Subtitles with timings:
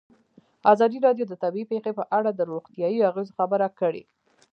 [0.73, 4.03] ازادي راډیو د طبیعي پېښې په اړه د روغتیایي اغېزو خبره کړې.